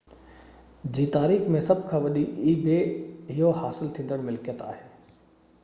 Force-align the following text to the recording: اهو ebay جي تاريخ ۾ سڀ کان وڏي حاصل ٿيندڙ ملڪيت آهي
اهو 0.09 0.15
ebay 0.15 0.87
جي 0.97 1.03
تاريخ 1.15 1.43
۾ 1.55 1.59
سڀ 1.65 1.83
کان 1.91 2.01
وڏي 2.05 3.51
حاصل 3.61 3.93
ٿيندڙ 3.99 4.21
ملڪيت 4.31 4.65
آهي 4.73 5.13